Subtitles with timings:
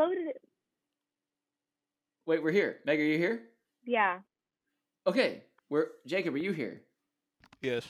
[0.00, 0.40] loaded it.
[2.26, 2.78] Wait, we're here.
[2.86, 3.42] Meg, are you here?
[3.84, 4.18] Yeah.
[5.06, 5.44] Okay.
[5.68, 6.82] We're Jacob, are you here?
[7.60, 7.86] Yes.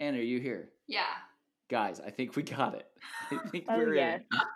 [0.00, 0.70] Anna, are you here?
[0.86, 1.04] Yeah.
[1.68, 2.86] Guys, I think we got it.
[3.30, 4.20] I think Oh, we're yes.
[4.32, 4.38] in.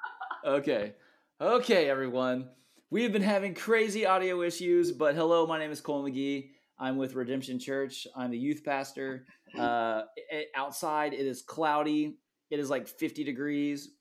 [0.47, 0.93] Okay.
[1.41, 2.51] Okay, everyone.
[2.91, 6.51] We have been having crazy audio issues, but hello, my name is Cole McGee.
[6.79, 8.06] I'm with Redemption Church.
[8.15, 9.25] I'm the youth pastor.
[9.59, 12.19] Uh, i- outside, it is cloudy.
[12.51, 13.95] It is like 50 degrees.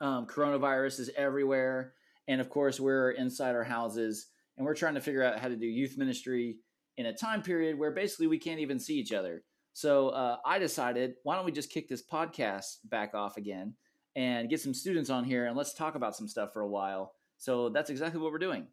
[0.00, 1.94] Um, coronavirus is everywhere.
[2.28, 4.26] And of course, we're inside our houses
[4.56, 6.58] and we're trying to figure out how to do youth ministry
[6.96, 9.42] in a time period where basically we can't even see each other.
[9.72, 13.74] So uh, I decided, why don't we just kick this podcast back off again
[14.16, 17.12] and get some students on here and let's talk about some stuff for a while.
[17.38, 18.66] So that's exactly what we're doing.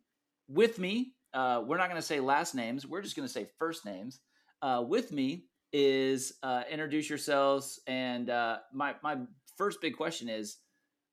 [0.48, 3.45] With me, uh, we're not going to say last names, we're just going to say
[3.59, 4.20] first names.
[4.62, 7.79] Uh, with me is uh, introduce yourselves.
[7.85, 9.18] And uh, my, my
[9.57, 10.57] first big question is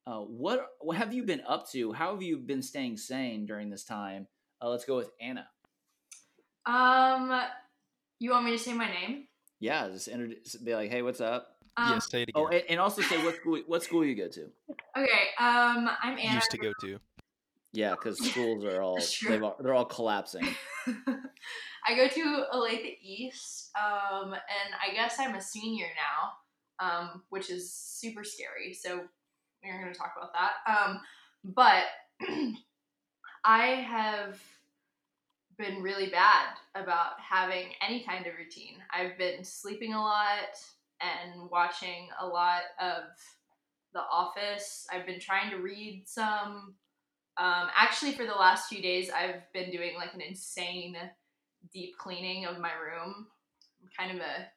[0.05, 1.93] uh, what, what have you been up to?
[1.93, 4.27] How have you been staying sane during this time?
[4.61, 5.47] Uh, let's go with Anna.
[6.65, 7.41] Um,
[8.19, 9.27] you want me to say my name?
[9.59, 11.55] Yeah, just introduce, be like, hey, what's up?
[11.77, 12.43] Um, yes, say it again.
[12.43, 14.41] Oh, and, and also say what school what school you go to.
[14.97, 15.27] Okay.
[15.39, 16.35] Um, I'm Anna.
[16.35, 16.99] Used to go to.
[17.71, 20.47] Yeah, because schools are all they've all, they're all collapsing.
[21.87, 27.49] I go to Olathe East, um, and I guess I'm a senior now, um, which
[27.49, 28.73] is super scary.
[28.73, 29.01] So
[29.63, 30.71] we're going to talk about that.
[30.71, 31.01] Um,
[31.43, 31.83] but
[33.45, 34.39] I have
[35.57, 38.75] been really bad about having any kind of routine.
[38.91, 40.57] I've been sleeping a lot
[41.01, 43.03] and watching a lot of
[43.93, 44.87] The Office.
[44.91, 46.75] I've been trying to read some.
[47.37, 50.95] Um, actually, for the last few days, I've been doing like an insane
[51.71, 53.27] deep cleaning of my room.
[53.81, 54.47] I'm kind of a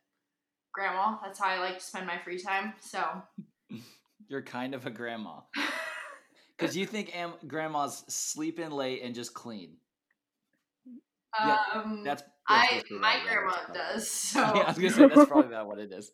[0.72, 1.16] grandma.
[1.22, 2.74] That's how I like to spend my free time.
[2.80, 3.04] So,
[4.28, 5.40] You're kind of a grandma
[6.58, 9.76] because you think am- grandmas sleep in late and just clean.
[11.38, 13.74] Yeah, um, That's, that's I my what it is, grandma probably.
[13.74, 14.10] does.
[14.10, 16.10] So, Yeah, I was gonna say that's probably not what it is.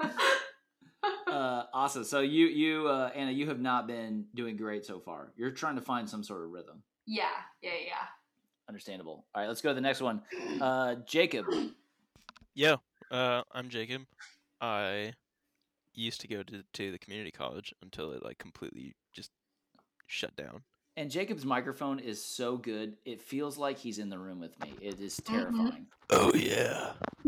[1.26, 2.04] uh, awesome.
[2.04, 5.32] So you you uh, Anna, you have not been doing great so far.
[5.36, 6.82] You're trying to find some sort of rhythm.
[7.06, 7.24] yeah,
[7.62, 7.94] yeah, yeah.
[8.68, 9.26] Understandable.
[9.34, 10.22] All right, let's go to the next one.
[10.60, 11.46] Uh, Jacob.
[12.54, 12.76] Yeah.
[13.10, 14.02] Uh, I'm Jacob.
[14.60, 15.12] I
[15.94, 19.30] used to go to, to the community college until it like completely just
[20.06, 20.62] shut down.
[20.96, 24.74] And Jacob's microphone is so good, it feels like he's in the room with me.
[24.82, 25.24] It is Mhm.
[25.24, 25.86] terrifying.
[26.10, 26.92] Oh yeah.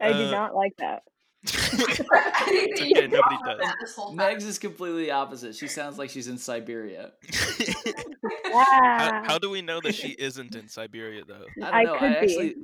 [0.00, 1.02] I did Uh, not like that.
[1.44, 3.58] I think that It's okay, nobody does.
[3.60, 4.16] that this whole time.
[4.16, 5.54] Meg's is completely opposite.
[5.54, 7.12] She sounds like she's in Siberia.
[7.32, 8.02] how,
[8.44, 9.24] Yeah.
[9.26, 11.46] how do we know that she isn't in Siberia though?
[11.62, 11.94] I don't I know.
[11.94, 12.54] I could be.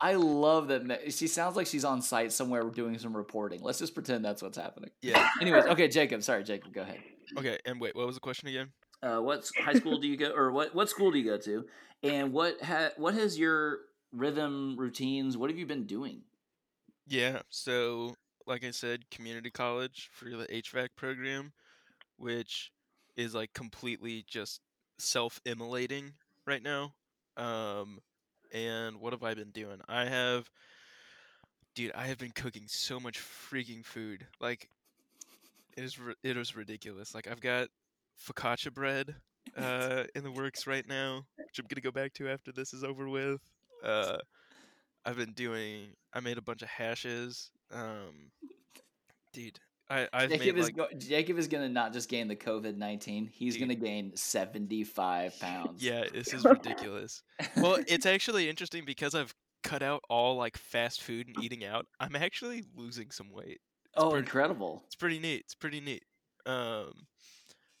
[0.00, 1.12] Actually, I love that.
[1.12, 3.62] She sounds like she's on site somewhere doing some reporting.
[3.62, 4.90] Let's just pretend that's what's happening.
[5.02, 5.28] Yeah.
[5.40, 6.22] Anyways, okay, Jacob.
[6.22, 6.72] Sorry, Jacob.
[6.72, 6.98] Go ahead.
[7.38, 7.58] Okay.
[7.64, 8.68] And wait, what was the question again?
[9.02, 11.64] Uh, what high school do you go, or what what school do you go to,
[12.02, 13.78] and what ha- what has your
[14.12, 15.38] rhythm routines?
[15.38, 16.22] What have you been doing?
[17.06, 18.14] Yeah, so
[18.46, 21.52] like I said, community college for the HVAC program,
[22.16, 22.72] which
[23.16, 24.60] is like completely just
[24.98, 26.12] self-immolating
[26.46, 26.94] right now.
[27.36, 28.00] Um,
[28.52, 29.80] and what have I been doing?
[29.88, 30.50] I have,
[31.74, 34.26] dude, I have been cooking so much freaking food.
[34.40, 34.68] Like,
[35.76, 37.14] it is it is ridiculous.
[37.14, 37.68] Like I've got
[38.20, 39.14] focaccia bread
[39.56, 42.84] uh in the works right now, which I'm gonna go back to after this is
[42.84, 43.40] over with.
[43.82, 44.18] Uh,
[45.04, 45.94] I've been doing.
[46.12, 47.50] I made a bunch of hashes.
[47.72, 48.30] Um,
[49.32, 49.58] dude,
[49.90, 53.26] I I've Jacob is like go- Jacob is gonna not just gain the COVID nineteen.
[53.26, 53.62] He's Dude.
[53.62, 55.82] gonna gain seventy five pounds.
[55.82, 57.22] yeah, this is ridiculous.
[57.56, 59.34] well, it's actually interesting because I've
[59.64, 61.86] cut out all like fast food and eating out.
[61.98, 63.60] I'm actually losing some weight.
[63.96, 64.82] oh, pretty- incredible.
[64.86, 65.40] It's pretty neat.
[65.40, 66.04] It's pretty neat.
[66.46, 66.92] Um,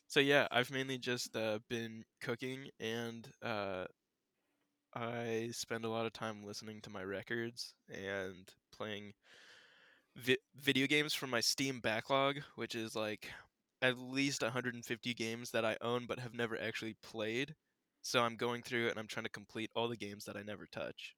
[0.08, 3.84] so yeah, I've mainly just uh, been cooking and uh,
[4.94, 9.12] I spend a lot of time listening to my records and playing
[10.20, 13.28] vi- video games from my Steam backlog, which is like
[13.82, 17.54] at least 150 games that I own but have never actually played.
[18.02, 20.66] So I'm going through and I'm trying to complete all the games that I never
[20.66, 21.14] touch.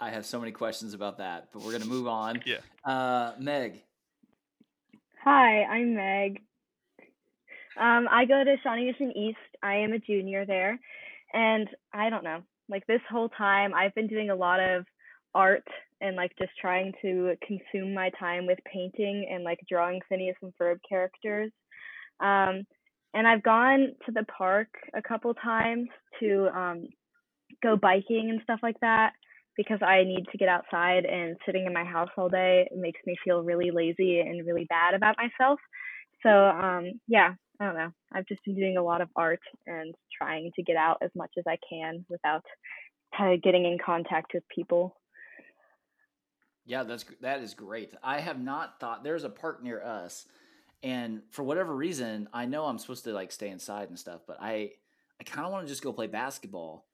[0.00, 2.42] I have so many questions about that, but we're gonna move on.
[2.46, 2.58] Yeah.
[2.84, 3.82] Uh, Meg.
[5.24, 6.40] Hi, I'm Meg.
[7.76, 9.38] Um, I go to Shawnee Mission East.
[9.62, 10.78] I am a junior there,
[11.32, 12.42] and I don't know.
[12.68, 14.84] Like this whole time, I've been doing a lot of
[15.34, 15.66] art
[16.00, 20.52] and like just trying to consume my time with painting and like drawing Phineas and
[20.60, 21.50] Ferb characters.
[22.20, 22.64] Um,
[23.14, 25.88] and I've gone to the park a couple times
[26.20, 26.88] to um,
[27.62, 29.12] go biking and stuff like that
[29.56, 33.16] because I need to get outside and sitting in my house all day makes me
[33.24, 35.58] feel really lazy and really bad about myself.
[36.22, 37.90] So um, yeah, I don't know.
[38.12, 41.30] I've just been doing a lot of art and trying to get out as much
[41.38, 42.44] as I can without
[43.20, 44.97] of getting in contact with people.
[46.68, 47.94] Yeah, that's that is great.
[48.02, 50.26] I have not thought there's a park near us,
[50.82, 54.36] and for whatever reason, I know I'm supposed to like stay inside and stuff, but
[54.38, 54.72] I
[55.18, 56.86] I kind of want to just go play basketball,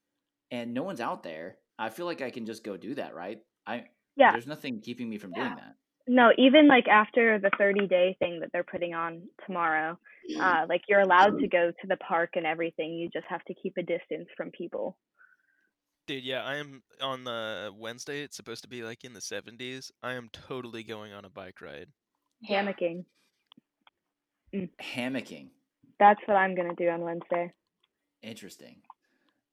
[0.52, 1.56] and no one's out there.
[1.76, 3.42] I feel like I can just go do that, right?
[3.66, 3.86] I
[4.16, 4.30] Yeah.
[4.30, 5.74] There's nothing keeping me from doing that.
[6.06, 9.98] No, even like after the 30 day thing that they're putting on tomorrow,
[10.40, 12.92] uh, like you're allowed to go to the park and everything.
[12.92, 14.96] You just have to keep a distance from people.
[16.06, 18.22] Dude, yeah, I am on the Wednesday.
[18.22, 19.90] It's supposed to be like in the 70s.
[20.02, 21.86] I am totally going on a bike ride.
[22.42, 22.62] Yeah.
[22.62, 23.04] Hammocking.
[24.54, 25.48] Hammocking.
[25.98, 27.52] That's what I'm gonna do on Wednesday.
[28.22, 28.76] Interesting.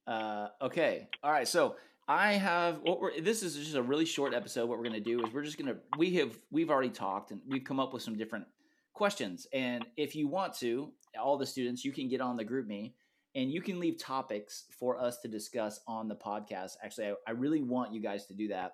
[0.05, 1.07] Uh, okay.
[1.23, 1.47] All right.
[1.47, 1.75] So
[2.07, 3.21] I have what we're.
[3.21, 4.67] This is just a really short episode.
[4.67, 5.77] What we're gonna do is we're just gonna.
[5.97, 8.45] We have we've already talked and we've come up with some different
[8.93, 9.47] questions.
[9.53, 12.93] And if you want to, all the students, you can get on the group me
[13.35, 16.73] and you can leave topics for us to discuss on the podcast.
[16.83, 18.73] Actually, I, I really want you guys to do that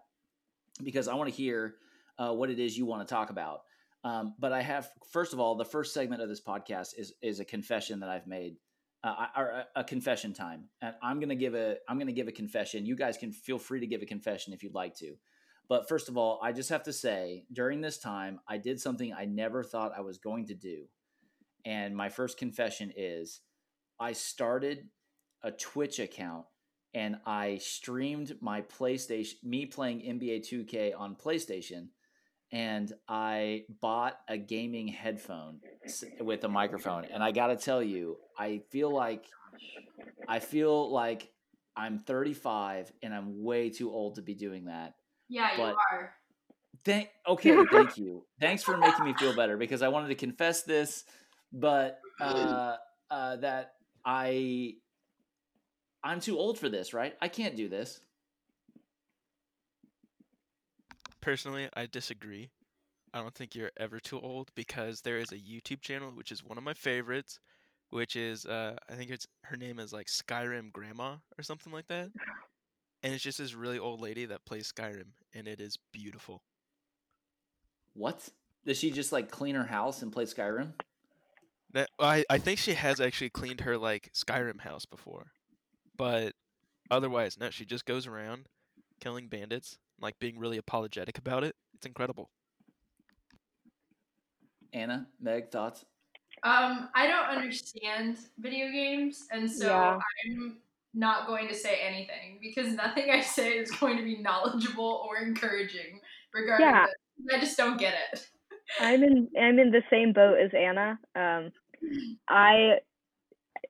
[0.83, 1.75] because I want to hear
[2.17, 3.61] uh, what it is you want to talk about.
[4.03, 7.39] Um, but I have, first of all, the first segment of this podcast is is
[7.39, 8.57] a confession that I've made
[9.03, 12.31] uh, or a, a confession time, and I'm gonna give a I'm gonna give a
[12.31, 12.85] confession.
[12.85, 15.15] You guys can feel free to give a confession if you'd like to.
[15.69, 19.13] But first of all, I just have to say, during this time, I did something
[19.13, 20.85] I never thought I was going to do,
[21.65, 23.41] and my first confession is,
[23.99, 24.87] I started
[25.43, 26.45] a Twitch account
[26.93, 31.89] and I streamed my PlayStation, me playing NBA 2K on PlayStation,
[32.51, 35.59] and I bought a gaming headphone
[36.19, 37.05] with a microphone.
[37.05, 39.25] And I got to tell you, I feel like
[40.27, 41.31] I feel like
[41.75, 44.95] I'm 35 and I'm way too old to be doing that.
[45.29, 46.13] Yeah, you are.
[46.85, 48.25] Thank okay, thank you.
[48.39, 51.03] Thanks for making me feel better because I wanted to confess this,
[51.51, 52.77] but uh,
[53.11, 53.73] uh, that
[54.07, 54.75] I
[56.01, 57.13] I'm too old for this, right?
[57.21, 57.99] I can't do this.
[61.19, 62.49] Personally, I disagree.
[63.13, 66.43] I don't think you're ever too old because there is a YouTube channel which is
[66.43, 67.39] one of my favorites,
[67.89, 71.87] which is uh I think it's her name is like Skyrim Grandma or something like
[71.87, 72.09] that.
[73.03, 76.43] And it's just this really old lady that plays Skyrim and it is beautiful.
[77.93, 78.29] What?
[78.65, 80.73] Does she just like clean her house and play Skyrim?
[81.73, 85.31] That I I think she has actually cleaned her like Skyrim house before.
[85.97, 86.33] But
[86.89, 88.47] otherwise, no, she just goes around
[88.99, 91.55] killing bandits, like being really apologetic about it.
[91.75, 92.29] It's incredible.
[94.73, 95.85] Anna, Meg, thoughts?
[96.43, 99.99] Um, I don't understand video games, and so Yeah.
[100.25, 100.57] I'm
[100.93, 105.17] not going to say anything because nothing I say is going to be knowledgeable or
[105.17, 105.99] encouraging
[106.33, 106.85] regarding Yeah.
[107.33, 108.29] I just don't get it.
[108.79, 110.99] I'm in I'm in the same boat as Anna.
[111.15, 111.51] Um,
[112.29, 112.79] I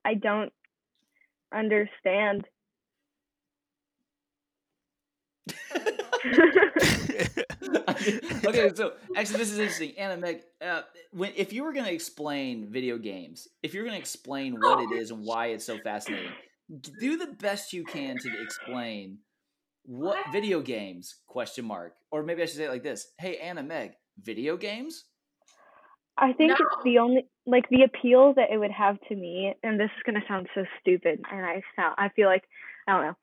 [0.06, 0.54] I don't
[1.54, 2.46] understand.
[8.46, 9.94] okay, so actually, this is interesting.
[9.98, 13.96] Anna, Meg, uh, when if you were going to explain video games, if you're going
[13.96, 16.32] to explain what it is and why it's so fascinating,
[17.00, 19.20] do the best you can to explain
[19.88, 23.64] what video games question mark or maybe i should say it like this hey anna
[23.64, 25.06] meg video games
[26.18, 26.56] I think No.
[26.60, 30.04] it's the only like the appeal that it would have to me, and this is
[30.06, 32.44] gonna sound so stupid, and I sound I feel like
[32.88, 33.16] I don't know.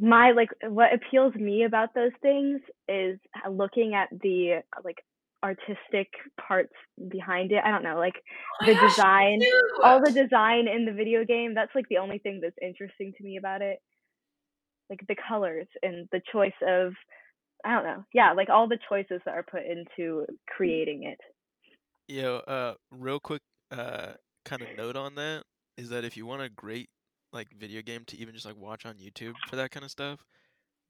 [0.00, 4.98] My like what appeals me about those things is looking at the like
[5.44, 6.08] artistic
[6.40, 6.72] parts
[7.08, 7.62] behind it.
[7.64, 8.14] I don't know, like
[8.62, 9.52] Oh the gosh, design, me
[9.84, 11.54] all the design in the video game.
[11.54, 13.78] That's like the only thing that's interesting to me about it.
[14.90, 16.94] Like the colors and the choice of
[17.64, 18.04] I don't know.
[18.12, 21.18] Yeah, like all the choices that are put into creating it.
[22.06, 24.12] Yo, uh, real quick, uh,
[24.44, 25.42] kind of note on that
[25.76, 26.88] is that if you want a great
[27.32, 30.24] like video game to even just like watch on YouTube for that kind of stuff,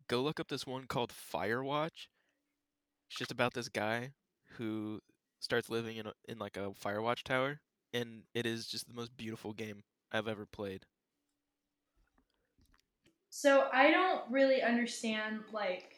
[0.08, 2.06] go look up this one called Firewatch.
[3.10, 4.12] It's just about this guy
[4.56, 5.00] who
[5.40, 7.60] starts living in a, in like a Firewatch tower,
[7.92, 9.82] and it is just the most beautiful game
[10.12, 10.84] I've ever played.
[13.30, 15.97] So I don't really understand like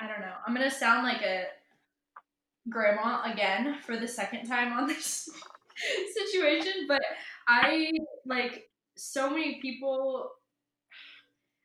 [0.00, 0.34] I don't know.
[0.46, 1.44] I'm gonna sound like a
[2.68, 5.28] grandma again for the second time on this
[6.14, 7.02] situation, but
[7.46, 7.90] I
[8.26, 10.30] like so many people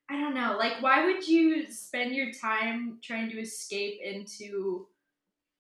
[0.10, 4.88] I don't know, like why would you spend your time trying to escape into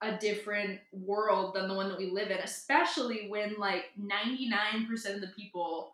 [0.01, 5.21] a different world than the one that we live in, especially when like 99% of
[5.21, 5.93] the people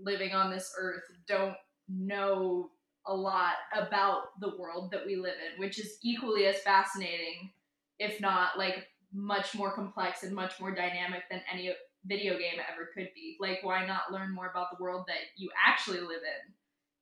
[0.00, 1.56] living on this earth don't
[1.88, 2.70] know
[3.08, 7.50] a lot about the world that we live in, which is equally as fascinating,
[7.98, 11.72] if not like much more complex and much more dynamic than any
[12.04, 13.36] video game ever could be.
[13.40, 16.54] Like, why not learn more about the world that you actually live in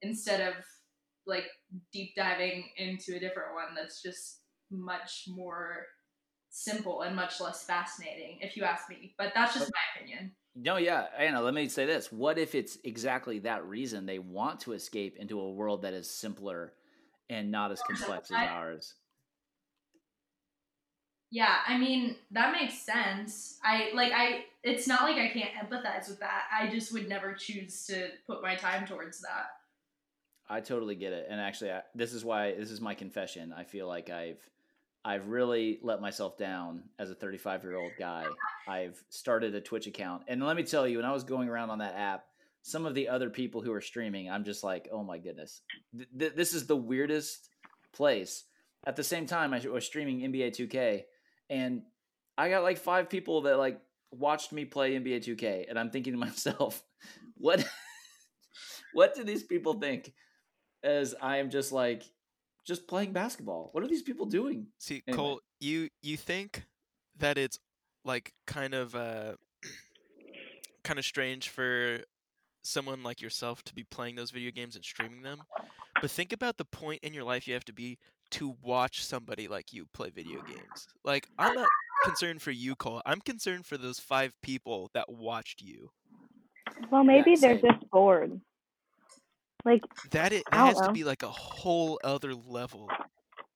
[0.08, 0.54] instead of
[1.26, 1.44] like
[1.92, 5.86] deep diving into a different one that's just much more
[6.50, 9.14] simple and much less fascinating, if you ask me.
[9.18, 10.32] But that's just my opinion.
[10.58, 11.42] No, yeah, Anna.
[11.42, 15.38] Let me say this: What if it's exactly that reason they want to escape into
[15.38, 16.72] a world that is simpler
[17.28, 18.94] and not as complex as ours?
[21.30, 23.58] Yeah, I mean that makes sense.
[23.62, 24.44] I like I.
[24.62, 26.44] It's not like I can't empathize with that.
[26.50, 29.48] I just would never choose to put my time towards that.
[30.48, 33.52] I totally get it, and actually, I, this is why this is my confession.
[33.54, 34.40] I feel like I've
[35.06, 38.26] I've really let myself down as a 35 year old guy.
[38.66, 41.70] I've started a Twitch account, and let me tell you, when I was going around
[41.70, 42.24] on that app,
[42.62, 45.60] some of the other people who are streaming, I'm just like, oh my goodness,
[45.96, 47.50] th- th- this is the weirdest
[47.92, 48.46] place.
[48.84, 51.02] At the same time, I was streaming NBA 2K,
[51.50, 51.82] and
[52.36, 56.14] I got like five people that like watched me play NBA 2K, and I'm thinking
[56.14, 56.82] to myself,
[57.36, 57.64] what,
[58.92, 60.12] what do these people think?
[60.82, 62.02] As I am just like
[62.66, 63.70] just playing basketball.
[63.72, 64.66] What are these people doing?
[64.78, 65.16] See, anyway.
[65.16, 66.64] Cole, you you think
[67.18, 67.58] that it's
[68.04, 69.34] like kind of uh
[70.84, 72.00] kind of strange for
[72.62, 75.42] someone like yourself to be playing those video games and streaming them.
[76.00, 77.98] But think about the point in your life you have to be
[78.32, 80.88] to watch somebody like you play video games.
[81.04, 81.68] Like I'm not
[82.04, 83.00] concerned for you, Cole.
[83.06, 85.90] I'm concerned for those five people that watched you.
[86.90, 88.40] Well, maybe they're just bored.
[89.66, 89.82] Like
[90.12, 90.86] that, it, that has know.
[90.86, 92.88] to be like a whole other level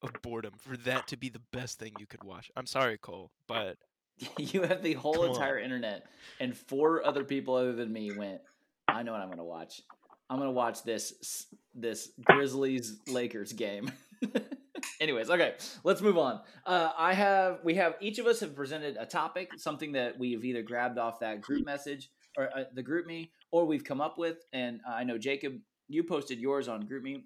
[0.03, 2.51] of boredom for that to be the best thing you could watch.
[2.57, 3.77] I'm sorry, Cole, but
[4.39, 5.65] you have the whole entire on.
[5.65, 6.07] internet,
[6.41, 8.41] and four other people other than me went.
[8.89, 9.83] I know what I'm going to watch.
[10.29, 13.93] I'm going to watch this this Grizzlies Lakers game.
[15.01, 16.41] Anyways, okay, let's move on.
[16.67, 20.45] Uh, I have we have each of us have presented a topic, something that we've
[20.45, 24.39] either grabbed off that group message or uh, the GroupMe, or we've come up with.
[24.53, 27.25] And I know Jacob you posted yours on GroupMe,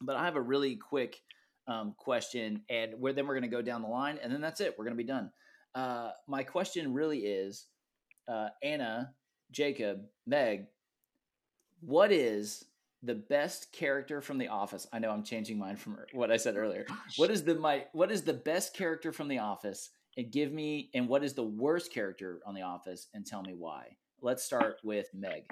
[0.00, 1.20] but I have a really quick
[1.66, 4.60] um, question, and where then we're going to go down the line, and then that's
[4.60, 4.74] it.
[4.78, 5.30] We're going to be done.
[5.74, 7.66] Uh, my question really is,
[8.28, 9.14] uh, Anna,
[9.50, 10.66] Jacob, Meg,
[11.80, 12.64] what is
[13.02, 14.86] the best character from The Office?
[14.92, 16.86] I know I'm changing mine from what I said earlier.
[17.16, 19.90] What is the my what is the best character from The Office?
[20.16, 23.06] And give me and what is the worst character on The Office?
[23.14, 23.96] And tell me why.
[24.20, 25.44] Let's start with Meg.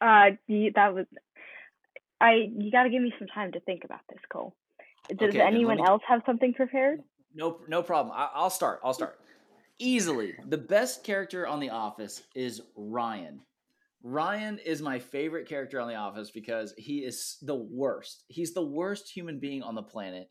[0.00, 0.30] Uh,
[0.74, 1.06] that was
[2.20, 4.54] I you got to give me some time to think about this, Cole.
[5.08, 5.84] Does okay, anyone me...
[5.86, 7.00] else have something prepared?
[7.34, 8.14] No, no problem.
[8.16, 8.80] I, I'll start.
[8.82, 9.18] I'll start.
[9.78, 13.40] Easily, the best character on The Office is Ryan.
[14.02, 18.24] Ryan is my favorite character on The Office because he is the worst.
[18.28, 20.30] He's the worst human being on the planet,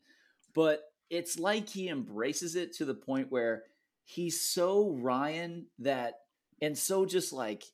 [0.54, 3.64] but it's like he embraces it to the point where
[4.04, 6.14] he's so Ryan that
[6.62, 7.64] and so just like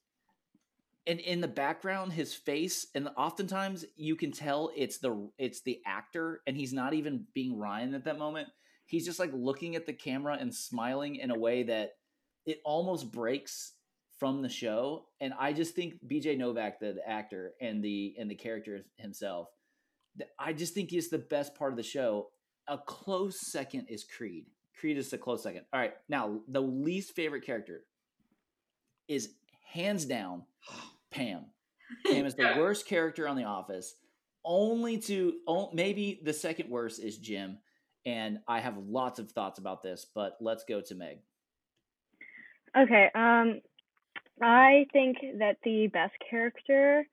[1.07, 5.81] and in the background his face and oftentimes you can tell it's the it's the
[5.87, 8.49] actor and he's not even being ryan at that moment.
[8.87, 11.93] He's just like looking at the camera and smiling in a way that
[12.45, 13.73] it almost breaks
[14.19, 15.07] from the show.
[15.21, 19.49] And i just think bj novak the, the actor and the and the character himself
[20.39, 22.29] i just think he's the best part of the show.
[22.69, 24.47] A close second is creed.
[24.79, 25.63] Creed is a close second.
[25.73, 27.83] All right now the least favorite character
[29.09, 29.31] is
[29.65, 30.45] hands down
[31.12, 31.47] Pam.
[32.07, 33.95] Pam is the worst character on The Office.
[34.45, 35.35] Only to
[35.73, 37.59] maybe the second worst is Jim,
[38.04, 40.07] and I have lots of thoughts about this.
[40.12, 41.19] But let's go to Meg.
[42.76, 43.09] Okay.
[43.14, 43.61] Um,
[44.42, 47.07] I think that the best character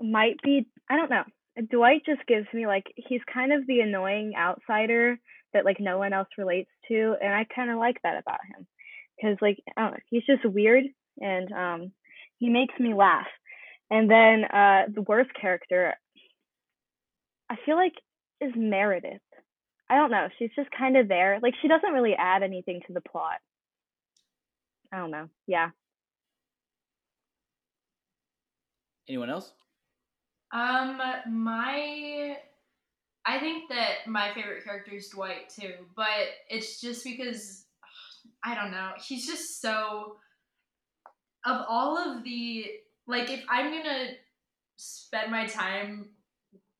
[0.00, 1.24] might be I don't know.
[1.70, 5.18] Dwight just gives me like he's kind of the annoying outsider
[5.52, 8.66] that like no one else relates to, and I kind of like that about him
[9.16, 10.84] because like I don't know, he's just weird
[11.18, 11.92] and um
[12.38, 13.26] he makes me laugh.
[13.90, 15.94] And then uh, the worst character,
[17.48, 17.94] I feel like,
[18.40, 19.20] is Meredith.
[19.88, 20.28] I don't know.
[20.38, 21.38] She's just kind of there.
[21.42, 23.38] Like she doesn't really add anything to the plot.
[24.92, 25.28] I don't know.
[25.46, 25.70] Yeah.
[29.08, 29.52] Anyone else?
[30.52, 32.36] Um, my
[33.24, 36.06] I think that my favorite character is Dwight too, but
[36.48, 37.64] it's just because
[38.44, 38.92] I don't know.
[39.04, 40.16] He's just so
[41.46, 42.66] of all of the
[43.06, 44.08] like if I'm gonna
[44.76, 46.10] spend my time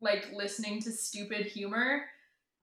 [0.00, 2.02] like listening to stupid humor,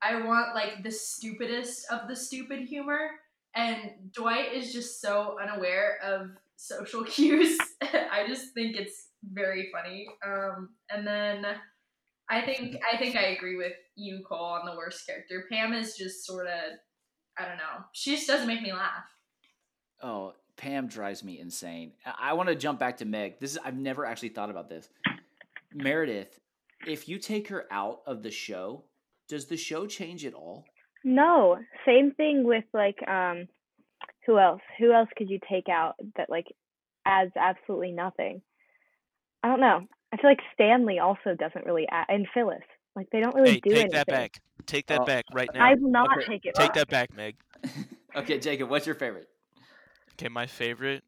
[0.01, 3.09] I want like the stupidest of the stupid humor.
[3.55, 7.57] And Dwight is just so unaware of social cues.
[7.81, 10.07] I just think it's very funny.
[10.25, 11.45] Um, and then
[12.29, 15.45] I think I think I agree with you, Cole, on the worst character.
[15.49, 16.77] Pam is just sort of
[17.37, 17.85] I don't know.
[17.93, 19.05] She just doesn't make me laugh.
[20.01, 21.93] Oh, Pam drives me insane.
[22.05, 23.39] I, I want to jump back to Meg.
[23.39, 24.89] This is I've never actually thought about this.
[25.73, 26.39] Meredith,
[26.87, 28.83] if you take her out of the show,
[29.27, 30.65] does the show change at all?
[31.03, 33.47] No, same thing with like um
[34.25, 34.61] who else?
[34.79, 36.47] Who else could you take out that like
[37.05, 38.41] adds absolutely nothing?
[39.43, 39.87] I don't know.
[40.13, 42.61] I feel like Stanley also doesn't really add, and Phyllis.
[42.95, 43.91] Like they don't really Hey, do take anything.
[43.91, 44.39] Take that back.
[44.65, 45.65] Take that Oh, back right now.
[45.65, 46.75] I will not Okay, take it Take back.
[46.75, 47.35] that back, Meg.
[48.15, 49.27] okay, Jacob, what's your favorite?
[50.13, 51.03] Okay, my favorite,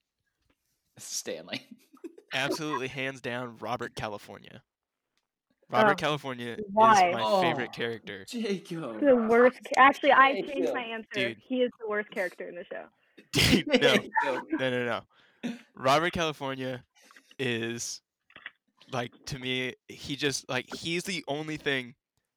[0.97, 1.61] Stanley.
[2.33, 4.61] absolutely hands down, Robert California.
[4.63, 7.09] Oh, Robert Oh, California why?
[7.09, 7.41] is my Oh.
[7.41, 8.25] favorite character.
[8.25, 8.99] Jacob.
[8.99, 9.59] The worst.
[9.77, 11.07] Actually, I changed my answer.
[11.13, 11.37] Dude.
[11.47, 12.85] He is the worst character in the show.
[13.31, 14.85] Dude, no, no, no,
[15.43, 15.53] no.
[15.75, 16.83] Robert California
[17.39, 18.01] is
[18.91, 21.95] like to me, he just like he's the only thing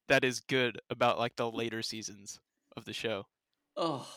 [0.08, 2.40] that is good about like the later seasons
[2.76, 3.26] of the show.
[3.76, 4.08] Oh,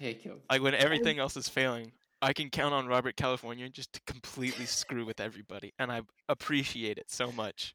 [0.00, 0.40] Jacob.
[0.50, 4.64] Like when everything else is failing, I can count on Robert California just to completely
[4.66, 7.74] screw with everybody, and I appreciate it so much.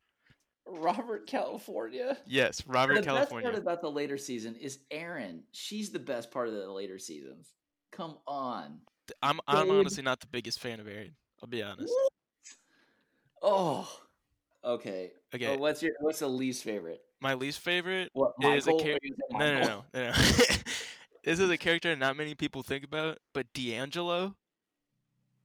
[0.66, 2.18] Robert California.
[2.26, 3.50] Yes, Robert the Robert best California.
[3.52, 5.44] part about the later season is Erin.
[5.52, 7.54] She's the best part of the later seasons.
[7.92, 8.80] Come on.
[9.22, 9.76] I'm I'm Dude.
[9.80, 11.12] honestly not the biggest fan of Erin.
[11.42, 11.94] I'll be honest.
[13.42, 13.90] Oh.
[14.64, 15.12] Okay.
[15.34, 17.02] Okay, Oh, what's your what's the least favorite?
[17.22, 18.80] my least favorite What is a Michael?
[18.86, 20.12] char- Or you No, no, no, no.
[21.28, 21.32] no.
[21.32, 24.36] this is a character not many people think about, but D'Angelo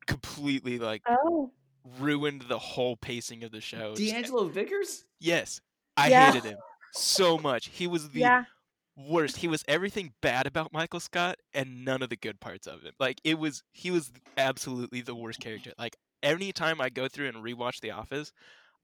[0.06, 1.52] completely like Oh,
[1.98, 3.94] ruined the whole pacing of the show.
[3.94, 5.04] Just- D'Angelo Vickers?
[5.18, 5.60] Yes,
[5.96, 6.32] I Yeah.
[6.32, 6.58] hated him
[6.92, 7.68] so much.
[7.68, 8.44] He was the yeah.
[8.96, 9.38] worst.
[9.38, 12.92] He was everything bad about Michael Scott and none of the good parts of him.
[12.98, 15.72] Like it was, he was absolutely the worst character.
[15.78, 18.32] Like anytime I go through and rewatch The Office.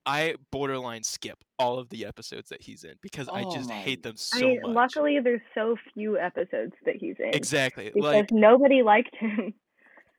[0.09, 4.03] I borderline skip all of the episodes that he's in because I Oh just hate
[4.03, 4.75] them I so mean, much.
[4.75, 7.91] luckily there's so few episodes that he's in Exactly.
[7.93, 9.55] because Like nobody liked him.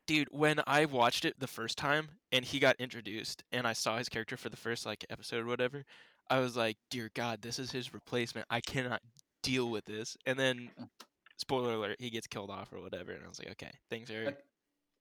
[0.07, 3.97] dude when i watched it the first time and he got introduced and i saw
[3.99, 5.83] his character for the first like episode or whatever
[6.31, 9.01] i was like dear god this is his replacement i cannot
[9.43, 10.89] deal with this and then mm.
[11.37, 14.35] spoiler alert he gets killed off or whatever and i was like okay things are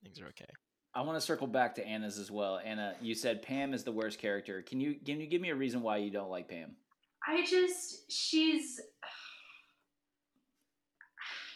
[0.05, 0.45] things are okay
[0.95, 2.61] I want to circle back to Anna's as well.
[2.65, 4.63] Anna, you said Pam is the worst character.
[4.63, 6.77] Can you can you give me a reason why you don't like Pam?
[7.27, 8.81] I just she's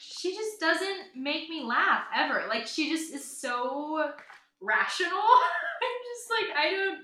[0.00, 2.44] she just doesn't make me laugh ever.
[2.48, 4.10] Like she just is so
[4.60, 5.10] rational.
[5.82, 6.98] I'm just like I don't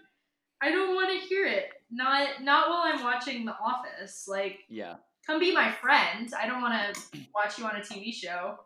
[0.62, 1.70] I don't want to hear it.
[1.90, 4.26] Not not while I'm watching The Office.
[4.28, 4.96] Like Yeah.
[5.26, 6.30] come be my friend.
[6.38, 8.58] I don't want to watch you on a TV show.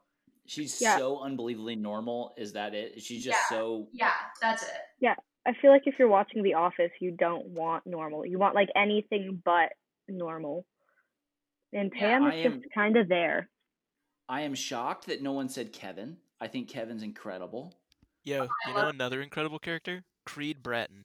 [0.47, 0.99] She's Yeah.
[0.99, 2.35] so unbelievably normal.
[2.37, 3.01] Is that it?
[3.03, 3.57] She's just Yeah.
[3.57, 4.81] so Yeah, that's it.
[5.01, 5.15] Yeah.
[5.47, 8.25] I feel like if you're watching The Office, you don't want normal.
[8.27, 9.73] You want like anything but
[10.09, 10.67] normal.
[11.73, 13.49] And Yeah, Pam I is am- just kind of there.
[14.29, 16.19] I am shocked that no one said Kevin.
[16.41, 17.75] I think Kevin's incredible.
[18.25, 21.05] yo oh, you know another incredible character creed bratton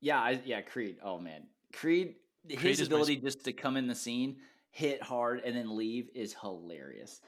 [0.00, 0.98] Yeah, I, yeah, Creed.
[1.02, 2.16] Oh man, Creed.
[2.46, 4.40] Creed his is my ability just to come in the scene,
[4.70, 7.20] hit hard, and then leave is hilarious.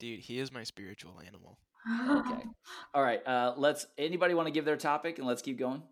[0.00, 1.58] Dude he is my spiritual animal
[1.88, 2.42] Okay.
[2.94, 3.26] All right.
[3.26, 3.86] Uh, let's.
[3.96, 5.82] Anybody want to give their topic and let's keep going.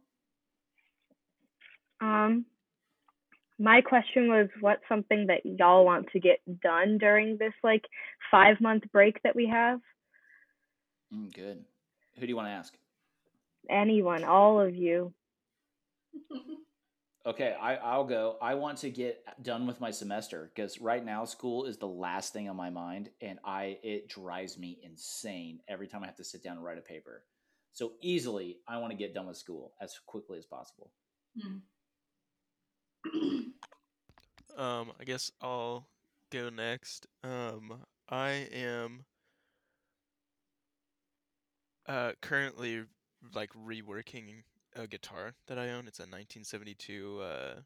[2.00, 2.44] Um,
[3.58, 7.84] my question was, what's something that y'all want to get done during this like
[8.30, 9.80] five month break that we have?
[11.12, 11.64] Mm, good.
[12.16, 12.74] Who do you want to ask?
[13.70, 15.12] Anyone, all of you.
[17.28, 18.38] Okay, I, I'll go.
[18.40, 22.32] I want to get done with my semester because right now school is the last
[22.32, 26.24] thing on my mind, and I it drives me insane every time I have to
[26.24, 27.24] sit down and write a paper.
[27.72, 30.90] So easily, I want to get done with school as quickly as possible.
[34.56, 35.86] Um, I guess I'll
[36.32, 37.06] go next.
[37.22, 39.04] Um, I am
[41.86, 42.82] uh currently
[43.32, 44.42] like reworking
[44.76, 45.88] a guitar that I own.
[45.88, 47.60] It's a 1972 uh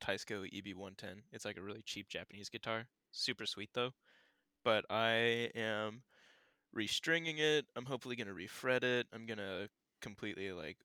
[0.00, 1.22] Teisco EB110.
[1.32, 2.86] It's like a really cheap Japanese guitar.
[3.12, 3.92] Super sweet though.
[4.64, 6.02] But I am
[6.76, 7.66] restringing it.
[7.76, 9.06] I'm hopefully gonna refret it.
[9.12, 9.68] I'm gonna
[10.00, 10.78] completely like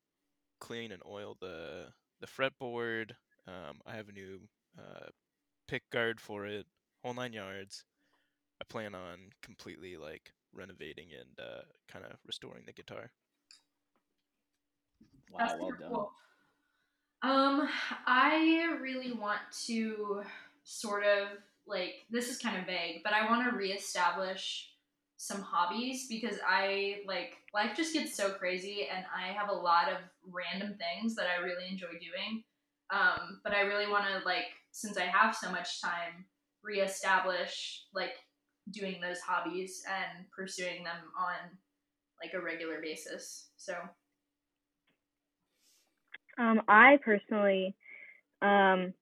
[0.60, 1.88] clean and oil the
[2.20, 3.12] the fretboard.
[3.48, 4.42] Um, I have a new
[4.78, 5.10] uh,
[5.68, 6.66] pick guard for it,
[7.04, 7.84] whole nine yards.
[8.62, 13.12] I plan on completely like renovating and uh, kind of restoring the guitar.
[15.32, 15.90] Wow, That's well done.
[15.90, 16.12] cool.
[17.24, 17.70] Um,
[18.08, 20.24] I really want to
[20.64, 21.28] sort of
[21.68, 24.72] like this is kind of vague, but I want to reestablish
[25.18, 29.88] some hobbies because I like life just gets so crazy and I have a lot
[29.88, 29.98] of
[30.32, 32.44] random things that I really enjoy doing.
[32.92, 36.26] Um, but I really want to like since I have so much time
[36.64, 38.14] reestablish like
[38.72, 41.36] doing those hobbies and pursuing them on
[42.24, 43.50] like a regular basis.
[43.58, 43.74] So
[46.38, 47.76] Um, I personally,
[48.42, 48.94] um,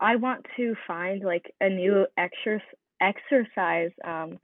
[0.00, 2.66] I want to find like a new exercise
[3.00, 4.38] exercise um,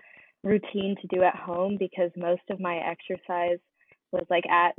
[0.44, 3.58] routine to do at home because most of my exercise
[4.12, 4.76] was like at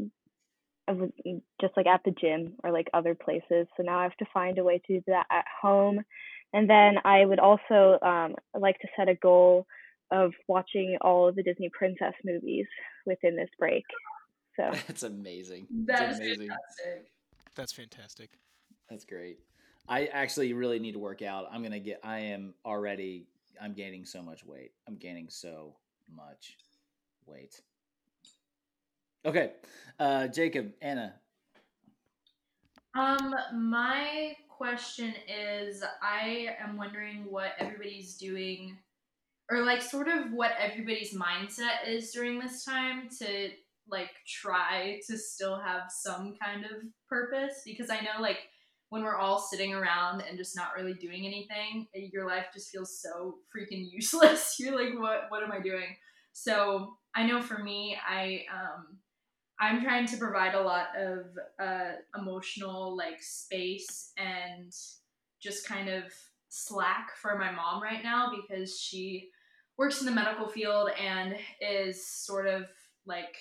[1.60, 3.68] just like at the gym or like other places.
[3.76, 6.00] So now I have to find a way to do that at home.
[6.54, 9.66] And then I would also um, like to set a goal
[10.12, 12.68] of watching all of the Disney princess movies
[13.06, 13.84] within this break.
[14.56, 15.68] So That's amazing.
[15.88, 16.50] that That's amazing.
[16.50, 17.12] fantastic.
[17.56, 18.32] That's fantastic.
[18.90, 19.40] That's great.
[19.88, 21.48] I actually really need to work out.
[21.52, 22.00] I'm gonna get.
[22.04, 23.28] I am already.
[23.62, 24.72] I'm gaining so much weight.
[24.88, 25.76] I'm gaining so
[26.14, 26.58] much
[27.26, 27.62] weight.
[29.26, 29.54] Okay,
[30.00, 31.16] uh, Jacob, Anna.
[32.96, 38.78] Um, my question is I am wondering what everybody's doing
[39.52, 43.50] or like sort of what everybody's mindset is during this time to
[43.90, 46.72] like try to still have some kind of
[47.08, 48.40] purpose because I know like
[48.90, 53.02] when we're all sitting around and just not really doing anything, your life just feels
[53.02, 54.56] so freaking useless.
[54.60, 55.96] You're like, what what am I doing?
[56.34, 58.98] So I know for me, I um
[59.60, 61.28] I'm trying to provide a lot of
[61.60, 64.74] uh, emotional like space and
[65.42, 66.04] just kind of
[66.50, 69.30] slack for my mom right now because she
[69.78, 72.64] works in the medical field and is sort of
[73.06, 73.36] like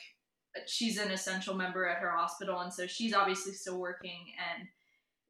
[0.66, 4.68] she's an essential member at her hospital and so she's obviously still working and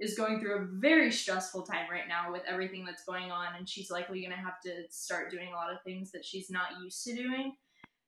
[0.01, 3.69] is going through a very stressful time right now with everything that's going on and
[3.69, 6.83] she's likely going to have to start doing a lot of things that she's not
[6.83, 7.55] used to doing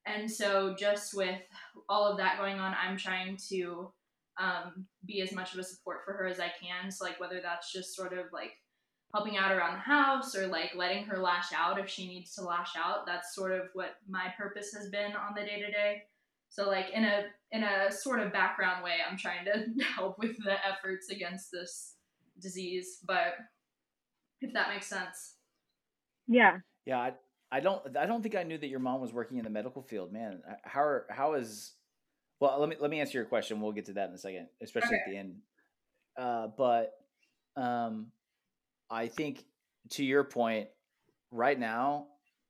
[0.06, 1.40] and so, just with
[1.88, 3.92] all of that going on, I'm trying to
[4.38, 6.92] um, be as much of a support for her as I can.
[6.92, 8.52] So, like, whether that's just sort of like
[9.12, 12.44] helping out around the house or like letting her lash out if she needs to
[12.44, 16.02] lash out, that's sort of what my purpose has been on the day to day.
[16.56, 20.38] So, like, in a in a sort of background way, I'm trying to help with
[20.42, 21.96] the efforts against this
[22.40, 23.00] disease.
[23.06, 23.34] But
[24.40, 25.34] if that makes sense.
[26.26, 27.12] yeah, Yeah, I,
[27.52, 27.94] I don't.
[27.94, 30.14] I don't think I knew that your mom was working in the medical field.
[30.14, 31.74] Man, how are, how is?
[32.40, 33.60] Well, let me let me answer your question.
[33.60, 35.36] We'll get to that in a second, especially at the end.
[36.18, 36.94] Uh, but
[37.54, 38.06] um,
[38.88, 39.44] I think
[39.90, 40.68] to your point,
[41.30, 42.06] right now,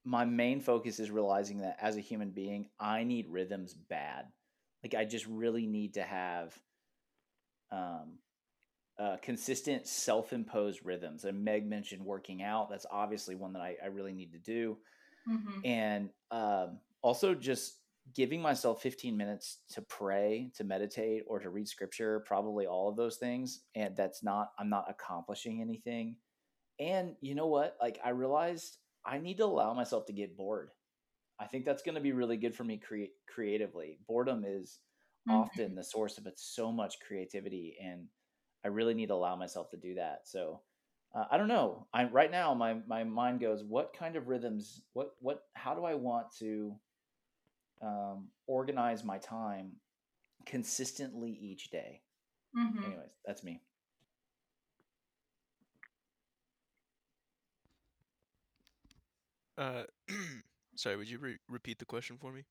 [0.06, 4.26] my main focus is realizing that as a human being, I need rhythms bad.
[4.84, 6.56] Like I just really need to have
[7.72, 8.18] um,
[9.00, 11.24] uh, consistent self-imposed rhythms.
[11.24, 12.70] And Meg mentioned working out.
[12.70, 14.78] That's obviously one that I, I really need to do.
[15.28, 15.60] Mm-hmm.
[15.64, 17.80] And um, also just
[18.14, 22.94] giving myself 15 minutes to pray, to meditate, or to read scripture, probably all of
[22.94, 23.62] those things.
[23.74, 26.14] And that's not, I'm not accomplishing anything.
[26.78, 27.76] And you know what?
[27.80, 30.70] Like I realized I need to allow myself to get bored.
[31.38, 33.98] I think that's going to be really good for me cre- creatively.
[34.08, 34.80] Boredom is
[35.28, 35.34] Mm-hmm.
[35.34, 38.06] often the source of it so much creativity and
[38.64, 40.22] I really need to allow myself to do that.
[40.24, 40.62] So
[41.14, 41.86] uh, I don't know.
[41.94, 44.82] I right now my my mind goes, what kind of rhythms?
[44.92, 45.44] What what?
[45.54, 46.74] How do I want to
[47.82, 49.72] um, organize my time
[50.46, 52.02] consistently each day?
[52.56, 52.84] Mm-hmm.
[52.84, 53.60] Anyways, that's me.
[59.56, 59.84] Uh,
[60.76, 62.44] sorry, would you re- repeat the question for me?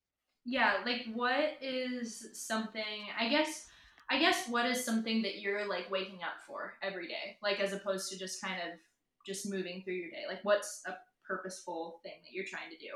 [0.46, 2.84] Yeah, like what is something
[3.20, 3.68] I guess
[4.10, 7.38] I guess what is something that you're like waking up for every day?
[7.42, 8.78] Like as opposed to just kind of
[9.26, 10.26] just moving through your day.
[10.28, 12.92] Like what's a purposeful thing that you're trying to do?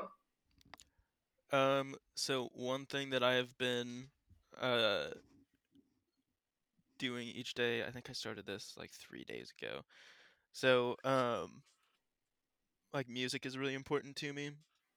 [1.52, 4.08] Um, so one thing that I have been
[4.60, 5.10] uh
[6.98, 9.80] doing each day, I think I started this like three days ago.
[10.52, 11.62] So, um,
[12.92, 14.50] like music is really important to me,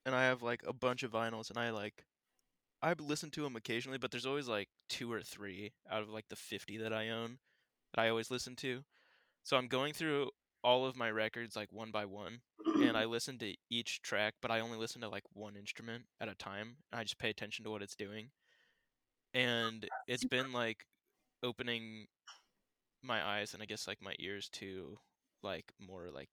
[0.06, 2.04] and I have like a bunch of vinyls, and I like
[2.82, 6.28] I listen to them occasionally, but there's always like two or three out of like
[6.28, 7.38] the 50 that I own
[7.94, 8.84] that I always listen to.
[9.42, 10.30] So I'm going through
[10.62, 12.40] all of my records like one by one,
[12.82, 16.28] and I listen to each track, but I only listen to like one instrument at
[16.28, 16.76] a time.
[16.92, 18.30] And I just pay attention to what it's doing.
[19.32, 20.84] And it's been like
[21.42, 22.06] opening
[23.02, 24.98] my eyes and I guess like my ears to
[25.42, 26.28] like more like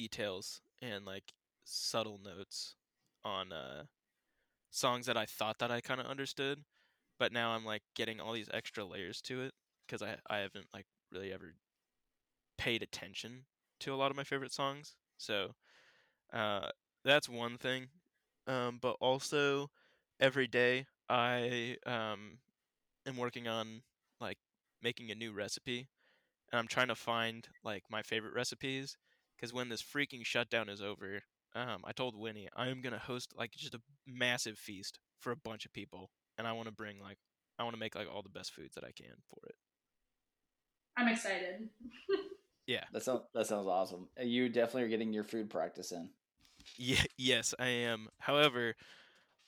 [0.00, 1.32] details and like
[1.64, 2.76] subtle notes
[3.24, 3.84] on uh
[4.70, 6.64] songs that I thought that I kind of understood,
[7.18, 9.54] but now I'm like getting all these extra layers to it
[9.86, 11.54] because I I haven't like really ever
[12.58, 13.44] paid attention
[13.80, 14.96] to a lot of my favorite songs.
[15.18, 15.54] So
[16.32, 16.68] uh,
[17.04, 17.88] that's one thing.
[18.46, 19.70] Um, but also
[20.20, 22.38] every day I um,
[23.06, 23.82] am working on
[24.20, 24.38] like
[24.82, 25.88] making a new recipe,
[26.52, 28.96] and I'm trying to find like my favorite recipes
[29.40, 31.20] because when this freaking shutdown is over,
[31.54, 35.64] um, I told Winnie I'm gonna host like just a massive feast for a bunch
[35.64, 37.18] of people, and I want to bring like
[37.58, 39.54] I want to make like all the best foods that I can for it.
[40.96, 41.68] I'm excited.
[42.66, 42.84] Yeah.
[42.92, 44.06] That sounds that sounds awesome.
[44.20, 46.08] Uh, You definitely are getting your food practice in.
[46.76, 48.08] Yeah, yes, I am.
[48.20, 48.76] However,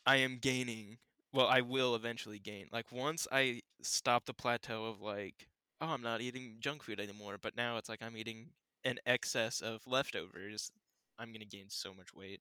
[0.07, 0.98] I am gaining.
[1.33, 2.66] Well, I will eventually gain.
[2.72, 5.46] Like once I stop the plateau of like,
[5.81, 8.48] oh, I'm not eating junk food anymore, but now it's like I'm eating
[8.84, 10.70] an excess of leftovers.
[11.18, 12.40] I'm gonna gain so much weight.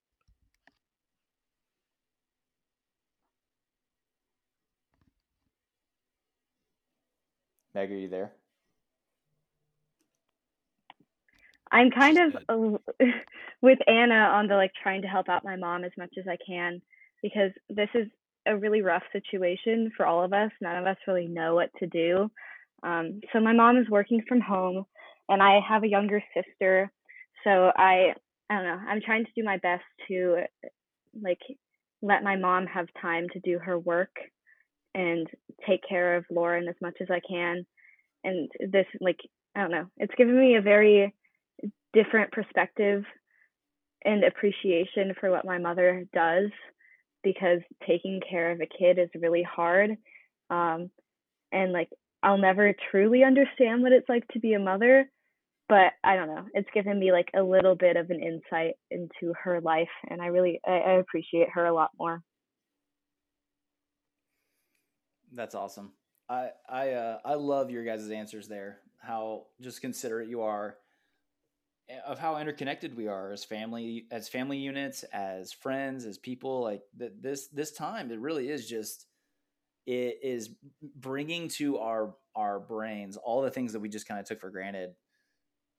[7.73, 8.32] Meg, are you there?
[11.71, 12.82] I'm kind of
[13.62, 16.38] with Anna on the like trying to help out my mom as much as I
[16.45, 16.82] can
[17.21, 18.08] because this is
[18.45, 20.51] a really rough situation for all of us.
[20.60, 22.30] None of us really know what to do.
[22.84, 24.86] Um, so my mom is working from home,
[25.32, 26.91] and I have a younger sister.
[27.44, 28.13] So I
[28.50, 28.80] I don't know.
[28.88, 30.44] I'm trying to do my best to
[31.22, 31.39] like
[32.02, 34.15] let my mom have time to do her work
[34.94, 35.28] and
[35.67, 37.65] take care of Lauren as much as I can.
[38.24, 39.20] And this like
[39.56, 39.88] I don't know.
[39.98, 41.15] It's given me a very
[41.94, 43.04] different perspective
[44.04, 46.50] and appreciation for what my mother does
[47.24, 49.91] because taking care of a kid is really hard
[50.50, 50.89] um,
[51.52, 51.89] and like
[52.24, 55.10] i'll never truly understand what it's like to be a mother
[55.72, 59.34] but i don't know it's given me like a little bit of an insight into
[59.44, 62.22] her life and i really i, I appreciate her a lot more
[65.32, 65.94] That's awesome.
[66.30, 68.80] I I uh, I love your guys' answers there.
[69.00, 70.78] How just considerate you are
[71.90, 76.62] eh, of how interconnected we are as family as family units, as friends, as people.
[76.62, 79.08] Like th- this this time, it really is just
[79.88, 80.50] it is
[80.96, 84.50] bringing to our our brains all the things that we just kind of took for
[84.50, 84.92] granted.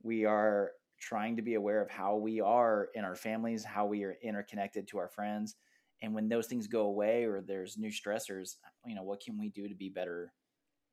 [0.03, 4.05] We are trying to be aware of how we are in our families, how we
[4.05, 5.57] are interconnected to our friends,
[6.03, 9.49] and when those things go away or there's new stressors you know what can we
[9.49, 10.33] do to be better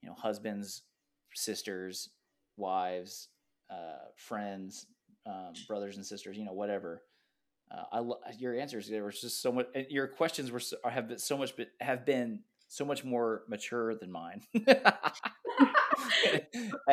[0.01, 0.83] you know husbands
[1.33, 2.09] sisters
[2.57, 3.29] wives
[3.71, 4.87] uh, friends
[5.25, 7.03] um, brothers and sisters you know whatever.
[7.71, 11.07] Uh, I lo- your answers there were just so much your questions were so, have
[11.07, 14.65] been so much have been so much more mature than mine and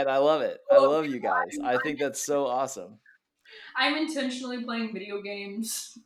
[0.09, 2.99] I love it I love you guys I think that's so awesome
[3.77, 5.99] I'm intentionally playing video games.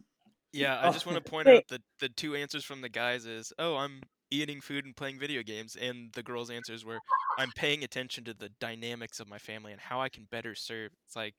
[0.53, 3.53] Yeah, I just want to point out that the two answers from the guys is,
[3.59, 6.99] "Oh, I'm eating food and playing video games," and the girls' answers were,
[7.39, 10.93] "I'm paying attention to the dynamics of my family and how I can better serve."
[11.07, 11.35] It's like,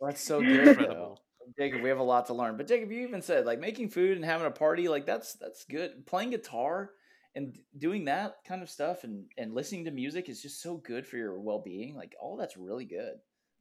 [0.00, 0.70] That's so good, though.
[0.70, 1.20] Incredible.
[1.58, 1.82] Jacob.
[1.82, 2.56] We have a lot to learn.
[2.56, 5.64] But Jacob, you even said like making food and having a party, like that's that's
[5.64, 6.06] good.
[6.06, 6.90] Playing guitar
[7.34, 11.06] and doing that kind of stuff and and listening to music is just so good
[11.06, 11.94] for your well being.
[11.94, 13.14] Like all that's really good.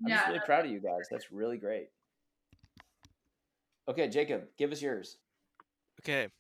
[0.03, 1.07] I'm just really proud of you guys.
[1.11, 1.87] That's really great.
[3.89, 5.17] Okay, Jacob, give us yours.
[6.01, 6.31] okay, this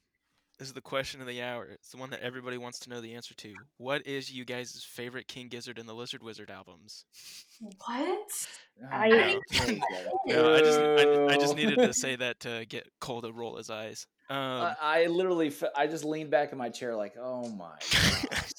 [0.59, 1.65] is the question of the hour.
[1.65, 3.53] It's the one that everybody wants to know the answer to.
[3.77, 7.05] What is you guys' favorite King Gizzard and the Lizard Wizard albums?
[7.59, 8.27] What?
[8.91, 9.39] I- no.
[10.27, 13.57] No, I just I, I just needed to say that to get Cole to roll
[13.57, 14.05] his eyes.
[14.29, 17.75] Um, I, I literally, fe- I just leaned back in my chair like, oh my.
[18.29, 18.51] gosh.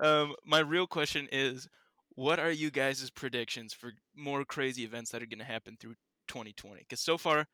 [0.00, 1.68] No, um, my real question is,
[2.14, 5.94] what are you guys' predictions for more crazy events that are going to happen through
[6.28, 6.80] 2020?
[6.80, 7.46] Because so far,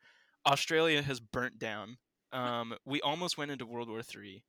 [0.45, 1.97] Australia has burnt down.
[2.33, 4.43] Um, we almost went into World War Three,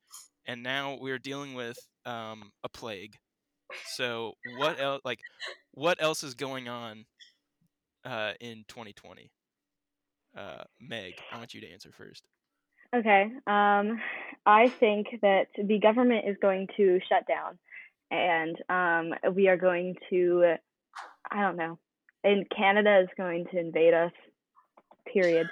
[0.47, 3.17] and now we're dealing with um, a plague.
[3.93, 5.03] So what else?
[5.05, 5.21] Like,
[5.73, 7.05] what else is going on
[8.05, 9.31] uh, in 2020?
[10.37, 12.27] Uh, Meg, I want you to answer first.
[12.95, 13.23] Okay.
[13.47, 14.01] Um,
[14.47, 17.59] I think that the government is going to shut down,
[18.11, 20.55] and um, we are going to,
[21.31, 21.79] I don't know,
[22.23, 24.13] and Canada is going to invade us.
[25.13, 25.49] Period.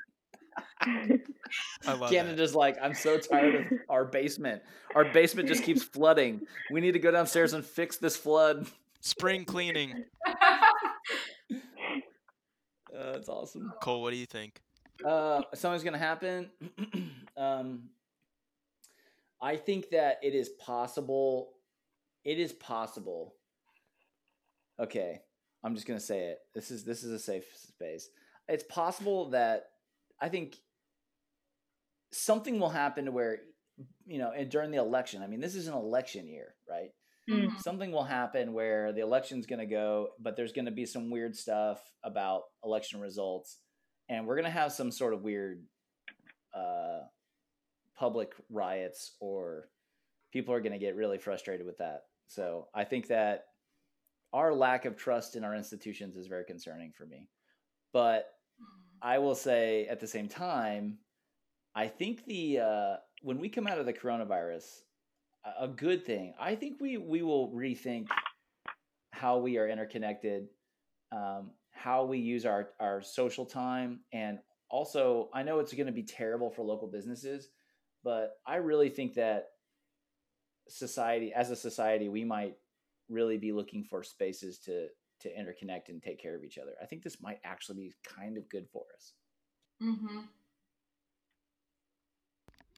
[0.80, 1.18] I
[1.94, 2.52] love that.
[2.54, 4.62] Like, I'm so tired of our basement.
[4.94, 6.42] Our basement just keeps flooding.
[6.70, 8.66] We need to go downstairs and fix this flood.
[9.00, 10.04] Spring cleaning.
[12.94, 13.72] Uh, that's awesome.
[13.80, 14.60] Cole, what do you think?
[15.02, 16.50] Uh, something's gonna happen.
[17.38, 17.84] um,
[19.40, 21.54] I think that it is possible.
[22.22, 23.34] It is possible.
[24.78, 25.20] Okay,
[25.64, 26.40] I'm just gonna say it.
[26.54, 28.10] This is this is a safe space.
[28.48, 29.70] It's possible that
[30.22, 30.56] I think
[32.12, 33.40] something will happen to where
[34.06, 35.22] you know, and during the election.
[35.22, 36.90] I mean, this is an election year, right?
[37.28, 37.56] Mhm.
[37.60, 41.08] something will happen where the election's going to go, but there's going to be some
[41.08, 43.60] weird stuff about election results,
[44.08, 45.64] and we're going to have some sort of weird
[46.52, 47.02] uh,
[47.94, 49.68] public riots, or
[50.32, 52.02] people are going to get really frustrated with that.
[52.26, 53.46] So I think that
[54.32, 57.28] our lack of trust in our institutions is very concerning for me.
[57.92, 58.26] But
[59.02, 60.98] I will say at the same time,
[61.74, 64.64] I think the uh, when we come out of the coronavirus,
[65.58, 66.34] a good thing.
[66.38, 68.06] I think we we will rethink
[69.10, 70.48] how we are interconnected,
[71.10, 74.38] um, how we use our our social time, and
[74.70, 77.48] also I know it's going to be terrible for local businesses,
[78.04, 79.48] but I really think that
[80.68, 82.56] society as a society we might
[83.08, 84.86] really be looking for spaces to
[85.22, 86.72] to interconnect and take care of each other.
[86.82, 89.12] I think this might actually be kind of good for us.
[89.82, 90.20] Mm-hmm.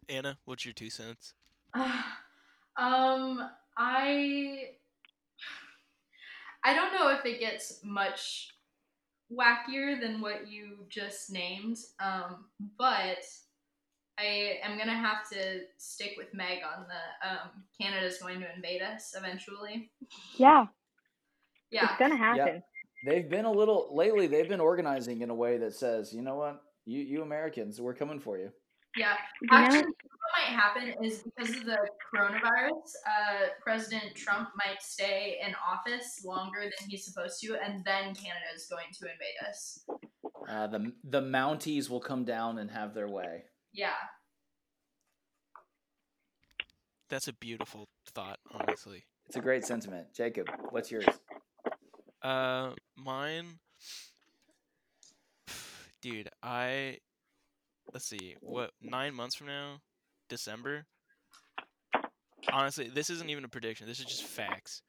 [0.09, 1.35] Anna, what's your two cents?
[1.75, 4.71] um, I
[6.63, 8.55] I don't know if it gets much
[9.33, 11.79] wackier than what you just named.
[12.01, 12.47] Um,
[12.79, 13.25] but
[14.19, 18.83] I am gonna have to stick with Meg on the um, Canada's going to invade
[18.83, 19.91] us eventually.
[20.37, 20.67] Yeah,
[21.75, 21.91] Yeah.
[21.91, 22.63] it's gonna happen.
[23.05, 23.13] Yeah.
[23.13, 24.27] They've been a little lately.
[24.27, 27.95] They've been organizing in a way that says, you know what, you you Americans, we're
[27.95, 28.51] coming for you.
[28.97, 29.17] Yeah.
[29.43, 29.49] You?
[29.51, 31.79] Actually, what might happen is because of the
[32.15, 38.15] coronavirus, uh, President Trump might stay in office longer than he's supposed to, and then
[38.15, 39.85] Canada is going to invade us.
[40.49, 43.45] Uh, the the Mounties will come down and have their way.
[43.73, 43.95] Yeah.
[47.11, 49.05] That's a beautiful thought, honestly.
[49.27, 50.09] It's a great sentiment.
[50.15, 51.07] Jacob, what's yours?
[52.25, 53.47] Uh, mine,
[56.01, 56.31] dude.
[56.43, 56.99] I
[57.93, 59.81] let's see, what nine months from now,
[60.29, 60.87] December.
[62.53, 63.87] Honestly, this isn't even a prediction.
[63.87, 64.83] This is just facts.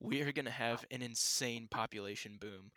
[0.00, 2.72] We are gonna have an insane population boom.